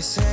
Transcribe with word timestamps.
Te 0.00 0.04
seguiré 0.04 0.29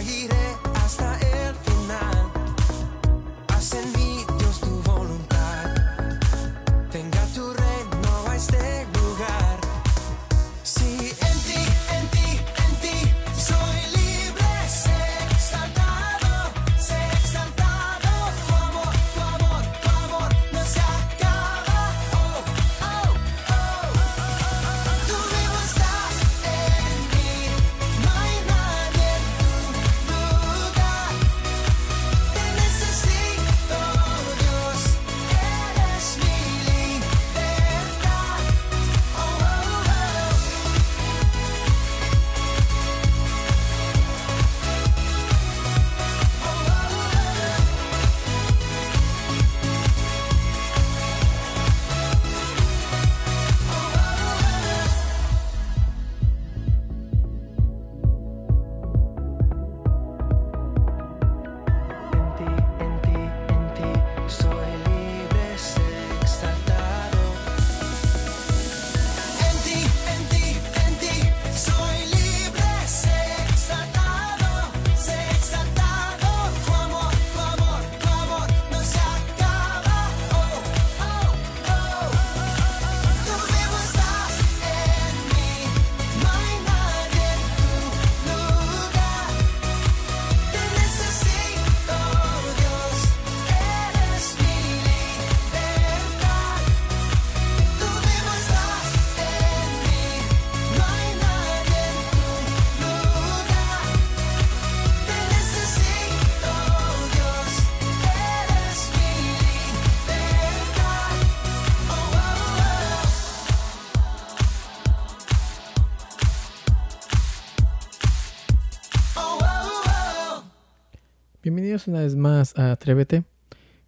Bienvenidos 121.47 121.87
una 121.87 122.01
vez 122.01 122.17
más 122.17 122.59
a 122.59 122.73
Atrévete. 122.73 123.23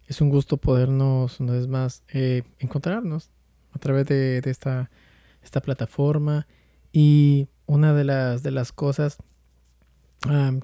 Es 0.06 0.22
un 0.22 0.30
gusto 0.30 0.56
podernos 0.56 1.40
una 1.40 1.52
vez 1.52 1.66
más 1.66 2.02
eh, 2.08 2.42
encontrarnos 2.58 3.28
a 3.72 3.78
través 3.78 4.06
de, 4.06 4.40
esta, 4.46 4.90
esta 5.44 5.60
plataforma. 5.60 6.46
Y 6.90 7.48
una 7.66 7.92
de 7.92 8.04
las, 8.04 8.42
de 8.42 8.50
las 8.50 8.72
cosas 8.72 9.18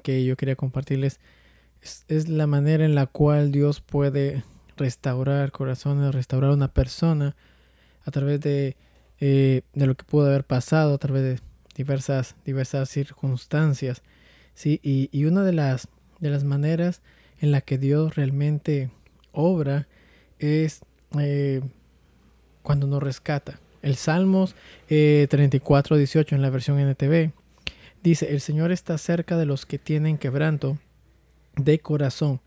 que 0.02 0.24
yo 0.24 0.38
quería 0.38 0.56
compartirles 0.56 1.20
es, 1.82 2.06
es 2.08 2.30
la 2.30 2.46
manera 2.46 2.86
en 2.86 2.94
la 2.94 3.04
cual 3.04 3.52
Dios 3.52 3.82
puede 3.82 4.42
restaurar 4.78 5.52
corazones, 5.52 6.14
restaurar 6.14 6.50
una 6.50 6.72
persona 6.72 7.36
a 8.06 8.10
través 8.10 8.40
de, 8.40 8.74
eh, 9.20 9.60
de 9.74 9.86
lo 9.86 9.96
que 9.96 10.04
pudo 10.04 10.28
haber 10.28 10.44
pasado, 10.44 10.94
a 10.94 10.98
través 10.98 11.22
de 11.22 11.40
diversas, 11.74 12.36
diversas 12.46 12.88
circunstancias. 12.88 14.02
¿sí? 14.54 14.80
Y, 14.82 15.10
y 15.12 15.26
una 15.26 15.42
de 15.42 15.52
las, 15.52 15.90
de 16.20 16.30
las 16.30 16.44
maneras 16.44 17.02
en 17.40 17.50
la 17.50 17.60
que 17.60 17.78
Dios 17.78 18.16
realmente 18.16 18.90
obra 19.32 19.86
es 20.38 20.80
eh, 21.18 21.60
cuando 22.62 22.86
nos 22.86 23.02
rescata. 23.02 23.60
El 23.82 23.96
Salmos 23.96 24.54
eh, 24.88 25.26
34, 25.30 25.96
18 25.96 26.34
en 26.34 26.42
la 26.42 26.50
versión 26.50 26.78
NTV 26.78 27.32
dice, 28.02 28.32
el 28.32 28.40
Señor 28.40 28.72
está 28.72 28.98
cerca 28.98 29.36
de 29.36 29.46
los 29.46 29.66
que 29.66 29.78
tienen 29.78 30.18
quebranto 30.18 30.78
de 31.56 31.78
corazón. 31.78 32.40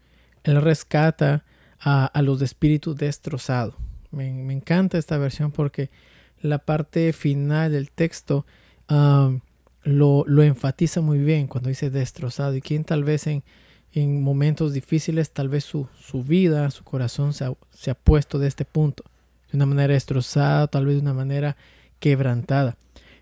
Él 0.44 0.62
rescata 0.62 1.46
a, 1.80 2.06
a 2.06 2.22
los 2.22 2.40
de 2.40 2.46
espíritu 2.46 2.96
destrozado. 2.96 3.76
Me, 4.12 4.32
me, 4.32 4.54
encanta 4.54 4.98
esta 4.98 5.18
versión 5.18 5.52
porque 5.52 5.90
la 6.42 6.60
parte 6.60 7.14
final 7.14 7.72
del 7.72 7.92
texto 7.92 8.46
um, 8.90 9.42
lo, 9.90 10.24
lo 10.28 10.44
enfatiza 10.44 11.02
muy 11.02 11.18
bien 11.20 11.48
cuando 11.48 11.70
dice 11.70 11.90
destrozado 11.90 12.56
y 12.56 12.62
quien 12.62 12.84
tal 12.84 13.04
vez 13.04 13.28
en, 13.28 13.44
en 13.92 14.22
momentos 14.22 14.74
difíciles, 14.74 15.32
tal 15.32 15.50
vez 15.50 15.64
su, 15.64 15.88
su 16.00 16.24
vida, 16.24 16.70
su 16.72 16.84
corazón 16.84 17.34
se 17.34 17.46
ha, 17.46 17.54
se 17.72 17.92
ha, 17.92 17.96
puesto 17.96 18.38
de 18.38 18.48
este 18.48 18.66
punto, 18.66 19.04
de 19.52 19.58
una 19.58 19.66
manera 19.66 19.94
destrozada, 19.94 20.68
tal 20.68 20.86
vez 20.86 20.96
de 20.96 21.02
una 21.02 21.14
manera 21.14 21.58
quebrantada. 22.00 22.78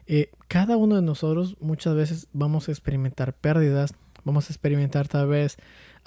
Eh, 0.08 0.30
cada 0.48 0.78
uno 0.78 0.96
de 0.96 1.02
nosotros 1.02 1.58
muchas 1.60 1.96
veces 1.96 2.28
vamos 2.34 2.68
a 2.68 2.72
experimentar 2.72 3.34
pérdidas, 3.34 3.94
vamos 4.26 4.50
a 4.50 4.54
experimentar 4.54 5.08
tal 5.08 5.28
vez 5.28 5.58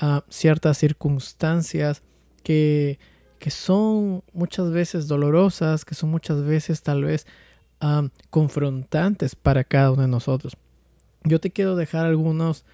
uh, 0.03 0.21
ciertas 0.29 0.79
circunstancias 0.79 2.03
que, 2.43 2.99
que, 3.39 3.51
son 3.51 4.23
muchas 4.33 4.71
veces 4.71 5.09
dolorosas, 5.09 5.85
que 5.85 5.95
son 5.95 6.11
muchas 6.11 6.43
veces 6.43 6.83
tal 6.83 7.05
vez 7.05 7.27
confrontantes 8.31 9.35
para 9.35 9.65
cada 9.65 9.93
uno 9.93 10.03
de 10.03 10.09
nosotros. 10.09 10.57
Yo 11.25 11.41
te 11.41 11.51
quiero 11.51 11.77
dejar 11.77 12.07
algunos 12.07 12.65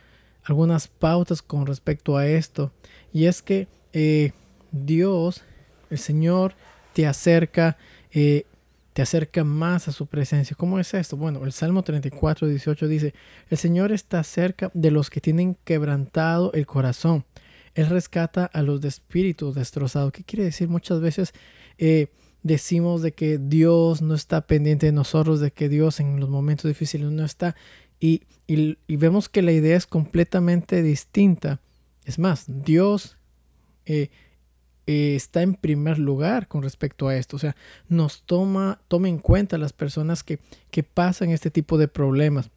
algunas 0.47 0.87
pautas 0.89 1.43
con 1.43 1.67
respecto 1.67 2.17
a 2.17 2.27
esto. 2.27 2.73
Y 3.13 3.27
es 3.27 3.43
que 3.43 3.69
eh, 3.93 4.33
Dios, 4.71 5.43
el 5.91 5.99
Señor, 5.99 6.55
te 6.93 7.07
acerca, 7.07 7.77
eh, 8.13 8.47
te 8.93 9.03
acerca 9.03 9.45
más 9.45 9.89
a 9.89 9.93
su 9.93 10.07
presencia. 10.07 10.57
¿Cómo 10.57 10.79
es 10.79 10.95
esto? 10.95 11.17
Bueno, 11.17 11.45
el 11.45 11.53
Salmo 11.53 11.83
34, 11.83 12.49
18 12.49 12.89
dice, 12.89 13.15
el 13.51 13.59
Señor 13.59 13.93
está 13.93 14.23
cerca 14.23 14.71
de 14.73 14.91
los 14.91 15.11
que 15.11 15.21
tienen 15.21 15.57
quebrantado 15.65 16.53
el 16.53 16.67
corazón. 16.67 17.25
Él 17.75 17.89
rescata 17.89 18.47
a 18.47 18.63
los 18.63 18.81
de 18.81 18.89
espíritu 18.89 19.53
destrozado. 19.53 20.13
¿Qué 20.13 20.25
quiere 20.25 20.45
decir? 20.45 20.69
Muchas 20.69 21.01
veces 21.01 21.35
eh, 21.77 22.07
decimos 22.43 23.03
de 23.03 23.13
que 23.13 23.39
Dios 23.39 24.03
no 24.03 24.15
está 24.15 24.47
pendiente 24.47 24.87
de 24.87 24.93
nosotros, 24.93 25.41
de 25.41 25.51
que 25.51 25.69
Dios 25.69 26.01
en 26.01 26.21
los 26.21 26.29
momentos 26.29 26.69
difíciles 26.69 27.11
no 27.11 27.25
está. 27.25 27.57
Y, 28.01 28.23
vemos 28.89 29.29
que 29.29 29.43
la 29.43 29.53
idea 29.53 29.77
es 29.77 29.87
completamente 29.87 30.83
distinta. 30.83 31.61
Es 32.05 32.19
más, 32.19 32.45
Dios 32.47 33.17
eh, 33.85 34.11
eh, 34.87 35.15
está 35.17 35.43
en 35.43 35.55
primer 35.55 35.99
lugar 35.99 36.47
con 36.47 36.63
respecto 36.63 37.09
a 37.09 37.17
esto. 37.17 37.37
O 37.37 37.39
sea, 37.41 37.57
nos 37.89 38.23
toma, 38.23 38.81
toma 38.89 39.09
en 39.09 39.19
cuenta 39.19 39.59
las 39.59 39.73
personas 39.73 40.23
que, 40.23 40.39
que 40.71 40.83
pasan 40.83 41.31
este 41.31 41.51
tipo 41.51 41.79
de 41.79 41.89
problemas. 41.89 42.51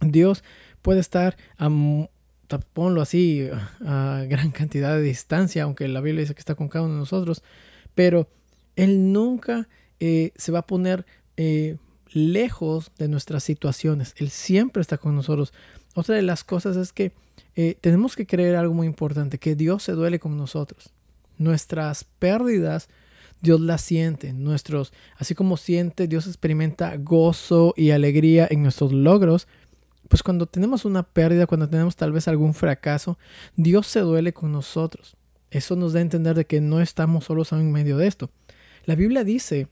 Dios 0.00 0.44
puede 0.80 1.00
estar 1.00 1.36
a, 1.58 1.68
ponlo 2.72 3.02
así, 3.02 3.48
a 3.84 4.24
gran 4.28 4.50
cantidad 4.50 4.94
de 4.96 5.02
distancia, 5.02 5.64
aunque 5.64 5.88
la 5.88 6.00
Biblia 6.00 6.22
dice 6.22 6.34
que 6.34 6.40
está 6.40 6.54
con 6.54 6.68
cada 6.68 6.84
uno 6.84 6.94
de 6.94 7.00
nosotros, 7.00 7.42
pero 7.94 8.28
Él 8.78 9.12
nunca 9.12 9.68
eh, 10.00 10.32
se 10.36 10.52
va 10.52 10.60
a 10.60 10.66
poner 10.66 11.04
lejos 12.12 12.90
de 12.98 13.08
nuestras 13.08 13.44
situaciones. 13.44 14.14
Él 14.16 14.30
siempre 14.30 14.80
está 14.80 14.98
con 14.98 15.14
nosotros. 15.14 15.52
Otra 15.94 16.14
de 16.14 16.22
las 16.22 16.44
cosas 16.44 16.76
es 16.76 16.92
que 16.92 17.12
eh, 17.56 17.76
tenemos 17.80 18.16
que 18.16 18.26
creer 18.26 18.56
algo 18.56 18.74
muy 18.74 18.86
importante, 18.86 19.38
que 19.38 19.56
Dios 19.56 19.82
se 19.82 19.92
duele 19.92 20.18
con 20.18 20.36
nosotros. 20.36 20.90
Nuestras 21.38 22.04
pérdidas, 22.04 22.88
Dios 23.40 23.60
las 23.60 23.82
siente. 23.82 24.32
Nuestros, 24.32 24.92
así 25.16 25.34
como 25.34 25.56
siente, 25.56 26.08
Dios 26.08 26.26
experimenta 26.26 26.96
gozo 26.96 27.74
y 27.76 27.90
alegría 27.90 28.46
en 28.50 28.62
nuestros 28.62 28.92
logros. 28.92 29.48
Pues 30.08 30.22
cuando 30.22 30.46
tenemos 30.46 30.84
una 30.84 31.02
pérdida, 31.02 31.46
cuando 31.46 31.68
tenemos 31.68 31.96
tal 31.96 32.12
vez 32.12 32.28
algún 32.28 32.54
fracaso, 32.54 33.18
Dios 33.56 33.86
se 33.86 34.00
duele 34.00 34.32
con 34.32 34.52
nosotros. 34.52 35.16
Eso 35.50 35.76
nos 35.76 35.92
da 35.92 35.98
a 35.98 36.02
entender 36.02 36.36
de 36.36 36.46
que 36.46 36.60
no 36.60 36.80
estamos 36.80 37.24
solos 37.24 37.52
en 37.52 37.72
medio 37.72 37.96
de 37.96 38.06
esto. 38.06 38.30
La 38.88 38.94
Biblia 38.94 39.22
dice 39.22 39.68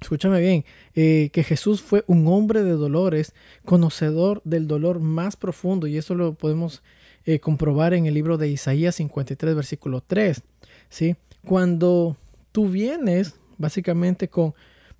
escúchame 0.00 0.38
bien, 0.38 0.64
eh, 0.94 1.30
que 1.32 1.42
Jesús 1.42 1.82
fue 1.82 2.04
un 2.06 2.28
hombre 2.28 2.62
de 2.62 2.72
dolores, 2.72 3.34
conocedor 3.64 4.40
del 4.44 4.68
dolor 4.68 5.00
más 5.00 5.34
profundo, 5.34 5.88
y 5.88 5.96
eso 5.96 6.14
lo 6.14 6.34
podemos 6.34 6.82
eh, 7.24 7.40
comprobar 7.40 7.94
en 7.94 8.06
el 8.06 8.14
libro 8.14 8.38
de 8.38 8.48
Isaías 8.48 8.94
53, 8.96 9.56
versículo 9.56 10.02
3. 10.06 10.42
¿sí? 10.88 11.16
Cuando 11.44 12.16
tú 12.52 12.68
vienes 12.68 13.34
básicamente 13.58 14.28
con 14.28 14.54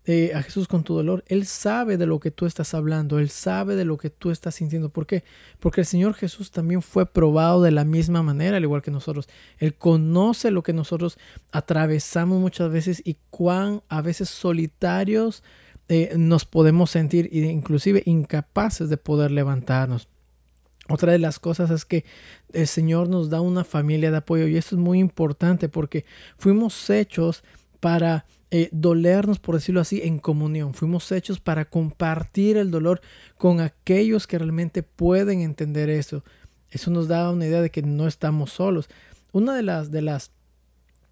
eh, 0.06 0.32
a 0.34 0.42
Jesús 0.42 0.68
con 0.68 0.84
tu 0.84 0.94
dolor, 0.94 1.24
Él 1.28 1.46
sabe 1.46 1.96
de 1.96 2.04
lo 2.04 2.20
que 2.20 2.30
tú 2.30 2.44
estás 2.44 2.74
hablando, 2.74 3.18
Él 3.18 3.30
sabe 3.30 3.74
de 3.74 3.86
lo 3.86 3.96
que 3.96 4.10
tú 4.10 4.30
estás 4.30 4.56
sintiendo. 4.56 4.90
¿Por 4.90 5.06
qué? 5.06 5.24
Porque 5.60 5.80
el 5.80 5.86
Señor 5.86 6.12
Jesús 6.12 6.50
también 6.50 6.82
fue 6.82 7.06
probado 7.06 7.62
de 7.62 7.70
la 7.70 7.84
misma 7.84 8.22
manera, 8.22 8.58
al 8.58 8.62
igual 8.62 8.82
que 8.82 8.90
nosotros. 8.90 9.28
Él 9.58 9.74
conoce 9.74 10.50
lo 10.50 10.62
que 10.62 10.74
nosotros 10.74 11.18
atravesamos 11.52 12.38
muchas 12.38 12.70
veces 12.70 13.02
y 13.02 13.16
cuán 13.30 13.82
a 13.88 14.02
veces 14.02 14.28
solitarios 14.28 15.42
eh, 15.88 16.14
nos 16.16 16.44
podemos 16.44 16.90
sentir, 16.90 17.30
inclusive 17.32 18.02
incapaces 18.04 18.90
de 18.90 18.98
poder 18.98 19.30
levantarnos. 19.30 20.08
Otra 20.88 21.12
de 21.12 21.18
las 21.18 21.38
cosas 21.38 21.70
es 21.70 21.86
que 21.86 22.04
el 22.52 22.66
Señor 22.66 23.08
nos 23.08 23.30
da 23.30 23.40
una 23.40 23.64
familia 23.64 24.10
de 24.10 24.18
apoyo 24.18 24.46
y 24.46 24.58
eso 24.58 24.76
es 24.76 24.80
muy 24.80 24.98
importante 24.98 25.70
porque 25.70 26.04
fuimos 26.36 26.90
hechos 26.90 27.42
para 27.80 28.26
eh, 28.56 28.68
dolernos, 28.70 29.40
por 29.40 29.56
decirlo 29.56 29.80
así, 29.80 30.00
en 30.04 30.20
comunión. 30.20 30.74
Fuimos 30.74 31.10
hechos 31.10 31.40
para 31.40 31.64
compartir 31.64 32.56
el 32.56 32.70
dolor 32.70 33.00
con 33.36 33.60
aquellos 33.60 34.28
que 34.28 34.38
realmente 34.38 34.84
pueden 34.84 35.40
entender 35.40 35.90
eso. 35.90 36.22
Eso 36.70 36.92
nos 36.92 37.08
da 37.08 37.32
una 37.32 37.46
idea 37.46 37.60
de 37.60 37.70
que 37.70 37.82
no 37.82 38.06
estamos 38.06 38.52
solos. 38.52 38.88
Una 39.32 39.56
de 39.56 39.64
las, 39.64 39.90
de 39.90 40.02
las 40.02 40.30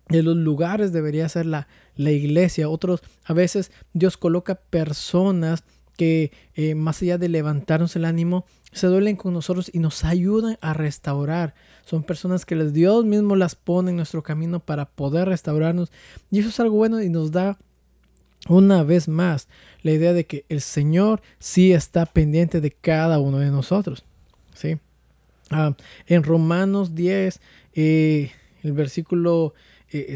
de 0.08 0.22
los 0.22 0.36
lugares 0.36 0.92
debería 0.92 1.28
ser 1.28 1.46
la, 1.46 1.66
la 1.96 2.12
iglesia. 2.12 2.68
Otros, 2.68 3.02
a 3.24 3.32
veces 3.32 3.72
Dios 3.92 4.16
coloca 4.16 4.54
personas 4.54 5.64
que 5.96 6.30
eh, 6.54 6.76
más 6.76 7.02
allá 7.02 7.18
de 7.18 7.28
levantarnos 7.28 7.96
el 7.96 8.04
ánimo, 8.04 8.46
se 8.70 8.86
duelen 8.86 9.16
con 9.16 9.34
nosotros 9.34 9.68
y 9.74 9.80
nos 9.80 10.04
ayudan 10.04 10.58
a 10.60 10.74
restaurar. 10.74 11.54
Son 11.84 12.02
personas 12.02 12.46
que 12.46 12.54
Dios 12.54 13.04
mismo 13.04 13.36
las 13.36 13.54
pone 13.54 13.90
en 13.90 13.96
nuestro 13.96 14.22
camino 14.22 14.60
para 14.60 14.86
poder 14.86 15.28
restaurarnos. 15.28 15.90
Y 16.30 16.38
eso 16.38 16.48
es 16.48 16.60
algo 16.60 16.76
bueno 16.76 17.02
y 17.02 17.08
nos 17.08 17.32
da 17.32 17.58
una 18.48 18.82
vez 18.82 19.08
más 19.08 19.48
la 19.82 19.92
idea 19.92 20.12
de 20.12 20.26
que 20.26 20.44
el 20.48 20.60
Señor 20.60 21.22
sí 21.38 21.72
está 21.72 22.06
pendiente 22.06 22.60
de 22.60 22.70
cada 22.70 23.18
uno 23.18 23.38
de 23.38 23.50
nosotros. 23.50 24.04
¿sí? 24.54 24.78
Ah, 25.50 25.76
en 26.06 26.22
Romanos 26.22 26.94
10, 26.94 27.40
eh, 27.74 28.32
el 28.62 28.72
versículo 28.72 29.54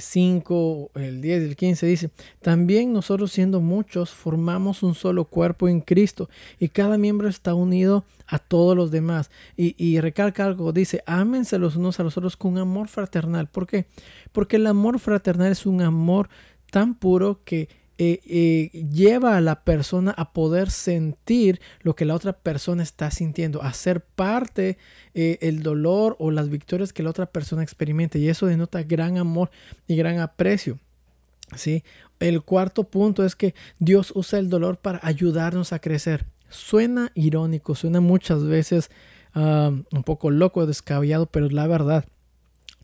5, 0.00 0.90
eh, 0.94 1.06
el 1.08 1.20
10 1.20 1.42
y 1.42 1.44
el 1.46 1.56
15 1.56 1.86
dice, 1.86 2.10
también 2.40 2.92
nosotros 2.92 3.32
siendo 3.32 3.60
muchos 3.60 4.10
formamos 4.10 4.82
un 4.82 4.94
solo 4.94 5.24
cuerpo 5.26 5.68
en 5.68 5.80
Cristo 5.80 6.28
y 6.58 6.68
cada 6.68 6.98
miembro 6.98 7.28
está 7.28 7.54
unido 7.54 8.04
a 8.26 8.38
todos 8.38 8.76
los 8.76 8.90
demás. 8.90 9.30
Y, 9.56 9.74
y 9.82 10.00
recalca 10.00 10.44
algo, 10.44 10.72
dice, 10.72 11.02
ámense 11.06 11.58
los 11.58 11.76
unos 11.76 12.00
a 12.00 12.02
los 12.02 12.16
otros 12.16 12.36
con 12.36 12.58
amor 12.58 12.88
fraternal. 12.88 13.48
¿Por 13.48 13.66
qué? 13.66 13.86
Porque 14.32 14.56
el 14.56 14.66
amor 14.66 14.98
fraternal 14.98 15.52
es 15.52 15.66
un 15.66 15.82
amor 15.82 16.28
tan 16.70 16.94
puro 16.94 17.40
que 17.44 17.68
eh, 17.98 18.20
eh, 18.26 18.84
lleva 18.92 19.38
a 19.38 19.40
la 19.40 19.64
persona 19.64 20.10
a 20.10 20.34
poder 20.34 20.70
sentir 20.70 21.62
lo 21.80 21.96
que 21.96 22.04
la 22.04 22.14
otra 22.14 22.34
persona 22.34 22.82
está 22.82 23.10
sintiendo, 23.10 23.62
a 23.62 23.72
ser 23.72 24.02
parte 24.02 24.76
eh, 25.14 25.38
el 25.40 25.62
dolor 25.62 26.14
o 26.18 26.30
las 26.30 26.50
victorias 26.50 26.92
que 26.92 27.02
la 27.02 27.08
otra 27.08 27.24
persona 27.24 27.62
experimenta 27.62 28.18
y 28.18 28.28
eso 28.28 28.46
denota 28.46 28.82
gran 28.82 29.16
amor 29.16 29.50
y 29.88 29.96
gran 29.96 30.18
aprecio. 30.18 30.78
¿sí? 31.54 31.84
El 32.20 32.42
cuarto 32.42 32.84
punto 32.84 33.24
es 33.24 33.34
que 33.34 33.54
Dios 33.78 34.12
usa 34.14 34.38
el 34.38 34.50
dolor 34.50 34.76
para 34.76 35.00
ayudarnos 35.02 35.72
a 35.72 35.78
crecer. 35.78 36.26
Suena 36.50 37.12
irónico, 37.14 37.74
suena 37.74 38.00
muchas 38.00 38.44
veces 38.44 38.90
ah, 39.34 39.70
un 39.90 40.02
poco 40.04 40.30
loco, 40.30 40.66
descabellado, 40.66 41.26
pero 41.26 41.46
es 41.46 41.52
la 41.52 41.66
verdad. 41.66 42.04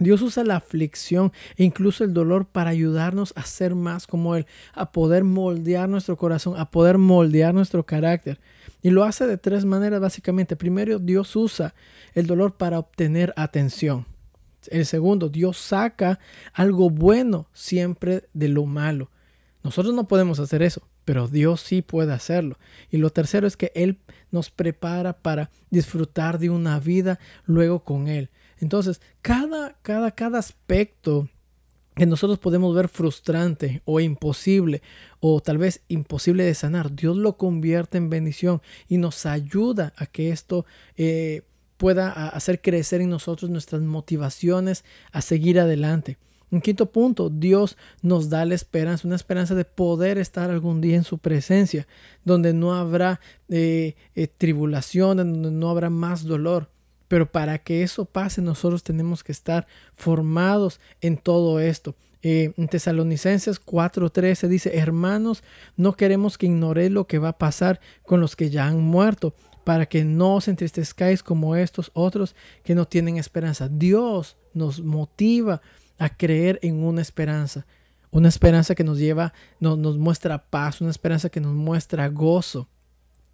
Dios 0.03 0.23
usa 0.23 0.45
la 0.45 0.57
aflicción 0.57 1.33
e 1.57 1.65
incluso 1.65 2.05
el 2.05 2.13
dolor 2.13 2.47
para 2.47 2.71
ayudarnos 2.71 3.33
a 3.37 3.45
ser 3.45 3.75
más 3.75 4.07
como 4.07 4.37
Él, 4.37 4.47
a 4.75 4.93
poder 4.93 5.25
moldear 5.25 5.89
nuestro 5.89 6.17
corazón, 6.17 6.59
a 6.59 6.71
poder 6.71 6.99
moldear 6.99 7.55
nuestro 7.55 7.85
carácter. 7.85 8.39
Y 8.83 8.91
lo 8.91 9.05
hace 9.05 9.27
de 9.27 9.39
tres 9.39 9.65
maneras 9.65 10.01
básicamente. 10.01 10.57
Primero, 10.57 10.99
Dios 10.99 11.35
usa 11.37 11.75
el 12.15 12.27
dolor 12.27 12.57
para 12.57 12.79
obtener 12.79 13.33
atención. 13.37 14.07
El 14.69 14.87
segundo, 14.87 15.29
Dios 15.29 15.57
saca 15.57 16.19
algo 16.53 16.91
bueno 16.91 17.49
siempre 17.53 18.29
de 18.33 18.49
lo 18.49 18.65
malo. 18.67 19.11
Nosotros 19.63 19.95
no 19.95 20.09
podemos 20.09 20.39
hacer 20.41 20.63
eso, 20.63 20.83
pero 21.05 21.29
Dios 21.29 21.61
sí 21.61 21.83
puede 21.83 22.13
hacerlo. 22.13 22.59
Y 22.91 22.99
lo 22.99 23.11
tercero 23.11 23.47
es 23.47 23.57
que 23.57 23.73
Él 23.75 23.99
nos 24.31 24.51
prepara 24.51 25.15
para 25.15 25.51
disfrutar 25.71 26.39
de 26.39 26.51
una 26.51 26.79
vida 26.81 27.19
luego 27.45 27.85
con 27.85 28.09
Él. 28.09 28.31
Entonces, 28.62 29.00
cada, 29.21 29.76
cada, 29.83 30.12
cada 30.12 30.38
aspecto 30.38 31.28
que 31.97 32.07
nosotros 32.07 32.38
podemos 32.38 32.75
ver 32.75 32.88
frustrante 32.88 33.83
o 33.85 34.00
imposible 34.00 34.83
o 35.21 35.40
tal 35.40 35.59
vez 35.59 35.83
imposible 35.88 36.45
de 36.45 36.54
sanar, 36.54 36.95
Dios 36.95 37.16
lo 37.16 37.37
convierte 37.37 37.99
en 37.99 38.09
bendición 38.09 38.62
y 38.88 38.99
nos 38.99 39.26
ayuda 39.26 39.92
a 39.97 40.07
que 40.07 40.31
esto 40.31 40.64
eh, 40.97 41.42
pueda 41.76 42.28
hacer 42.28 42.62
crecer 42.62 43.00
en 43.00 43.11
nosotros 43.11 43.50
nuestras 43.50 43.83
motivaciones 43.83 44.85
a 45.11 45.21
seguir 45.21 45.59
adelante. 45.59 46.16
Un 46.52 46.61
quinto 46.61 46.87
punto, 46.92 47.31
Dios 47.31 47.76
nos 48.00 48.28
da 48.28 48.45
la 48.45 48.54
esperanza, 48.54 49.09
una 49.09 49.16
esperanza 49.16 49.57
de 49.57 49.64
poder 49.64 50.19
estar 50.19 50.50
algún 50.50 50.81
día 50.81 50.97
en 50.97 51.04
su 51.04 51.19
presencia, 51.19 51.88
donde 52.25 52.52
no 52.52 52.75
habrá 52.75 53.21
eh, 53.49 53.97
eh, 54.14 54.28
tribulación, 54.28 55.16
donde 55.16 55.50
no 55.50 55.69
habrá 55.69 55.90
más 55.90 56.25
dolor. 56.25 56.71
Pero 57.12 57.31
para 57.31 57.59
que 57.59 57.83
eso 57.83 58.07
pase, 58.07 58.40
nosotros 58.40 58.83
tenemos 58.83 59.23
que 59.23 59.33
estar 59.33 59.66
formados 59.92 60.81
en 61.02 61.19
todo 61.19 61.61
esto. 61.61 61.95
Eh, 62.23 62.54
en 62.57 62.69
Tesalonicenses 62.69 63.61
4:13 63.61 64.49
dice, 64.49 64.78
hermanos, 64.78 65.45
no 65.76 65.92
queremos 65.92 66.38
que 66.38 66.47
ignoréis 66.47 66.90
lo 66.90 67.07
que 67.07 67.19
va 67.19 67.28
a 67.28 67.38
pasar 67.38 67.81
con 68.07 68.23
los 68.23 68.35
que 68.35 68.49
ya 68.49 68.66
han 68.66 68.81
muerto, 68.81 69.35
para 69.62 69.85
que 69.85 70.04
no 70.04 70.37
os 70.37 70.49
entristezcáis 70.49 71.23
como 71.23 71.54
estos 71.54 71.90
otros 71.92 72.35
que 72.64 72.75
no 72.75 72.88
tienen 72.88 73.19
esperanza. 73.19 73.69
Dios 73.69 74.38
nos 74.54 74.81
motiva 74.81 75.61
a 75.99 76.16
creer 76.16 76.61
en 76.62 76.83
una 76.83 77.02
esperanza, 77.02 77.66
una 78.11 78.31
esperanza 78.31 78.75
que 78.75 78.85
nos 78.85 78.97
lleva, 78.99 79.35
nos 79.61 79.99
muestra 79.99 80.47
paz, 80.49 80.81
una 80.81 80.90
esperanza 80.90 81.28
que 81.28 81.42
nos 81.42 81.52
muestra 81.52 82.09
gozo, 82.09 82.71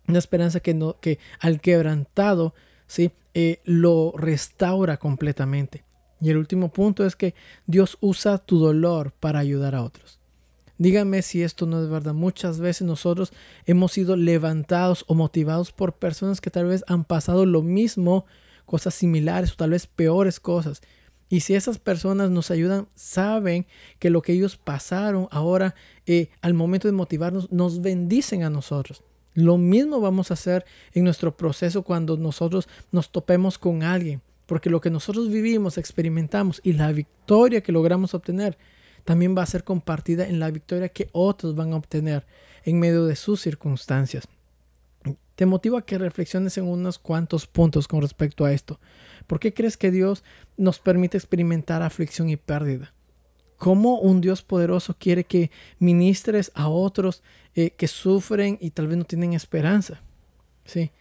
una 0.08 0.18
esperanza 0.18 0.58
que, 0.58 0.74
no, 0.74 0.98
que 0.98 1.20
al 1.38 1.60
quebrantado 1.60 2.54
¿sí? 2.88 3.12
Eh, 3.34 3.60
lo 3.64 4.12
restaura 4.16 4.96
completamente. 4.96 5.84
Y 6.20 6.30
el 6.30 6.38
último 6.38 6.72
punto 6.72 7.06
es 7.06 7.14
que 7.14 7.34
Dios 7.66 7.96
usa 8.00 8.38
tu 8.38 8.58
dolor 8.58 9.12
para 9.12 9.38
ayudar 9.38 9.76
a 9.76 9.84
otros. 9.84 10.18
Dígame 10.78 11.22
si 11.22 11.42
esto 11.42 11.66
no 11.66 11.82
es 11.82 11.88
verdad. 11.88 12.14
Muchas 12.14 12.60
veces 12.60 12.86
nosotros 12.86 13.32
hemos 13.66 13.92
sido 13.92 14.16
levantados 14.16 15.04
o 15.08 15.14
motivados 15.14 15.70
por 15.72 15.94
personas 15.94 16.40
que 16.40 16.50
tal 16.50 16.66
vez 16.66 16.84
han 16.88 17.04
pasado 17.04 17.46
lo 17.46 17.62
mismo, 17.62 18.26
cosas 18.64 18.94
similares 18.94 19.52
o 19.52 19.56
tal 19.56 19.70
vez 19.70 19.86
peores 19.86 20.40
cosas. 20.40 20.82
Y 21.28 21.40
si 21.40 21.54
esas 21.54 21.78
personas 21.78 22.30
nos 22.30 22.50
ayudan, 22.50 22.88
saben 22.94 23.66
que 23.98 24.08
lo 24.10 24.22
que 24.22 24.32
ellos 24.32 24.56
pasaron 24.56 25.28
ahora, 25.30 25.74
eh, 26.06 26.30
al 26.40 26.54
momento 26.54 26.88
de 26.88 26.92
motivarnos, 26.92 27.52
nos 27.52 27.82
bendicen 27.82 28.44
a 28.44 28.50
nosotros. 28.50 29.02
Lo 29.38 29.56
mismo 29.56 30.00
vamos 30.00 30.32
a 30.32 30.34
hacer 30.34 30.64
en 30.94 31.04
nuestro 31.04 31.36
proceso 31.36 31.84
cuando 31.84 32.16
nosotros 32.16 32.68
nos 32.90 33.12
topemos 33.12 33.56
con 33.56 33.84
alguien, 33.84 34.20
porque 34.46 34.68
lo 34.68 34.80
que 34.80 34.90
nosotros 34.90 35.30
vivimos, 35.30 35.78
experimentamos 35.78 36.60
y 36.64 36.72
la 36.72 36.90
victoria 36.90 37.60
que 37.60 37.70
logramos 37.70 38.14
obtener, 38.14 38.58
también 39.04 39.38
va 39.38 39.44
a 39.44 39.46
ser 39.46 39.62
compartida 39.62 40.26
en 40.26 40.40
la 40.40 40.50
victoria 40.50 40.88
que 40.88 41.08
otros 41.12 41.54
van 41.54 41.72
a 41.72 41.76
obtener 41.76 42.26
en 42.64 42.80
medio 42.80 43.06
de 43.06 43.14
sus 43.14 43.40
circunstancias. 43.40 44.26
Te 45.36 45.46
motivo 45.46 45.76
a 45.76 45.86
que 45.86 45.98
reflexiones 45.98 46.58
en 46.58 46.64
unos 46.64 46.98
cuantos 46.98 47.46
puntos 47.46 47.86
con 47.86 48.02
respecto 48.02 48.44
a 48.44 48.52
esto. 48.52 48.80
¿Por 49.28 49.38
qué 49.38 49.54
crees 49.54 49.76
que 49.76 49.92
Dios 49.92 50.24
nos 50.56 50.80
permite 50.80 51.16
experimentar 51.16 51.82
aflicción 51.82 52.28
y 52.28 52.36
pérdida? 52.36 52.92
¿Cómo 53.58 53.98
un 53.98 54.20
Dios 54.20 54.42
poderoso 54.42 54.94
quiere 54.98 55.24
que 55.24 55.50
ministres 55.80 56.52
a 56.54 56.68
otros 56.68 57.22
eh, 57.54 57.70
que 57.70 57.88
sufren 57.88 58.56
y 58.60 58.70
tal 58.70 58.86
vez 58.86 58.96
no 58.96 59.04
tienen 59.04 59.34
esperanza? 59.34 60.00
Sí. 60.64 60.92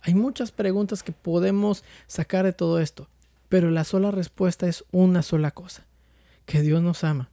Hay 0.00 0.14
muchas 0.14 0.52
preguntas 0.52 1.02
que 1.02 1.12
podemos 1.12 1.82
sacar 2.06 2.44
de 2.44 2.52
todo 2.52 2.78
esto, 2.78 3.08
pero 3.48 3.70
la 3.70 3.82
sola 3.82 4.12
respuesta 4.12 4.68
es 4.68 4.84
una 4.92 5.22
sola 5.22 5.50
cosa, 5.50 5.86
que 6.46 6.62
Dios 6.62 6.82
nos 6.82 7.02
ama 7.02 7.30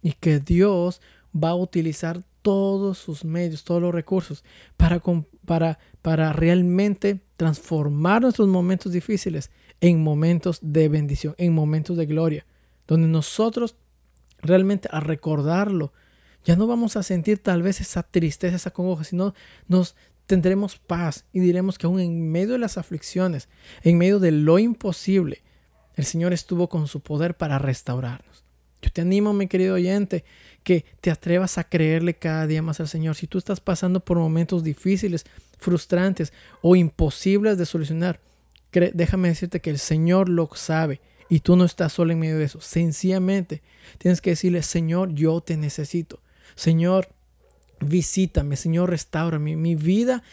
y 0.00 0.12
que 0.12 0.38
Dios 0.38 1.00
va 1.34 1.50
a 1.50 1.56
utilizar 1.56 2.22
todos 2.42 2.98
sus 2.98 3.24
medios, 3.24 3.64
todos 3.64 3.82
los 3.82 3.92
recursos 3.92 4.44
para, 4.76 5.02
para, 5.44 5.78
para 6.02 6.32
realmente 6.32 7.20
transformar 7.36 8.22
nuestros 8.22 8.48
momentos 8.48 8.92
difíciles 8.92 9.50
en 9.80 10.02
momentos 10.02 10.58
de 10.62 10.88
bendición, 10.88 11.34
en 11.38 11.54
momentos 11.54 11.96
de 11.96 12.06
gloria, 12.06 12.46
donde 12.86 13.08
nosotros 13.08 13.76
realmente 14.42 14.88
al 14.90 15.02
recordarlo, 15.02 15.92
ya 16.44 16.56
no 16.56 16.66
vamos 16.66 16.96
a 16.96 17.02
sentir 17.02 17.38
tal 17.38 17.62
vez 17.62 17.80
esa 17.80 18.02
tristeza, 18.02 18.56
esa 18.56 18.70
congoja, 18.70 19.04
sino 19.04 19.34
nos 19.68 19.94
tendremos 20.26 20.78
paz 20.78 21.24
y 21.32 21.40
diremos 21.40 21.76
que 21.76 21.86
aún 21.86 22.00
en 22.00 22.30
medio 22.30 22.52
de 22.52 22.58
las 22.58 22.78
aflicciones, 22.78 23.48
en 23.82 23.98
medio 23.98 24.20
de 24.20 24.30
lo 24.30 24.58
imposible, 24.58 25.42
el 25.96 26.04
Señor 26.04 26.32
estuvo 26.32 26.68
con 26.68 26.86
su 26.86 27.00
poder 27.00 27.36
para 27.36 27.58
restaurarnos. 27.58 28.44
Yo 28.80 28.90
te 28.90 29.02
animo, 29.02 29.34
mi 29.34 29.48
querido 29.48 29.74
oyente, 29.74 30.24
que 30.62 30.84
te 31.00 31.10
atrevas 31.10 31.58
a 31.58 31.64
creerle 31.64 32.14
cada 32.14 32.46
día 32.46 32.62
más 32.62 32.80
al 32.80 32.88
Señor. 32.88 33.16
Si 33.16 33.26
tú 33.26 33.36
estás 33.36 33.60
pasando 33.60 34.00
por 34.00 34.18
momentos 34.18 34.64
difíciles, 34.64 35.26
frustrantes 35.58 36.32
o 36.62 36.76
imposibles 36.76 37.58
de 37.58 37.66
solucionar, 37.66 38.20
déjame 38.72 39.28
decirte 39.28 39.60
que 39.60 39.70
el 39.70 39.78
Señor 39.78 40.28
lo 40.28 40.48
sabe 40.54 41.00
y 41.30 41.40
tú 41.40 41.56
no 41.56 41.64
estás 41.64 41.92
solo 41.92 42.12
en 42.12 42.18
medio 42.18 42.36
de 42.36 42.44
eso. 42.44 42.60
Sencillamente 42.60 43.62
tienes 43.98 44.20
que 44.20 44.30
decirle, 44.30 44.62
Señor, 44.62 45.14
yo 45.14 45.40
te 45.40 45.56
necesito. 45.56 46.20
Señor, 46.56 47.08
visítame. 47.80 48.56
Señor, 48.56 48.90
restaurame. 48.90 49.56
Mi 49.56 49.76
vida 49.76 50.24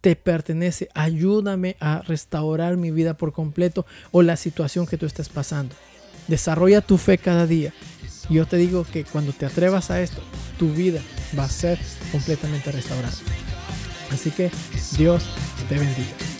te 0.00 0.16
pertenece. 0.16 0.88
Ayúdame 0.92 1.76
a 1.78 2.02
restaurar 2.02 2.76
mi 2.76 2.90
vida 2.90 3.14
por 3.14 3.32
completo 3.32 3.86
o 4.10 4.22
la 4.22 4.36
situación 4.36 4.86
que 4.86 4.98
tú 4.98 5.06
estés 5.06 5.28
pasando. 5.28 5.74
Desarrolla 6.26 6.80
tu 6.80 6.98
fe 6.98 7.16
cada 7.16 7.46
día. 7.46 7.72
Yo 8.28 8.44
te 8.46 8.56
digo 8.56 8.84
que 8.84 9.04
cuando 9.04 9.32
te 9.32 9.46
atrevas 9.46 9.90
a 9.90 10.00
esto, 10.00 10.20
tu 10.58 10.72
vida 10.72 11.00
va 11.38 11.44
a 11.44 11.48
ser 11.48 11.78
completamente 12.10 12.72
restaurada. 12.72 13.14
Así 14.10 14.30
que 14.30 14.50
Dios 14.96 15.24
te 15.68 15.78
bendiga. 15.78 16.39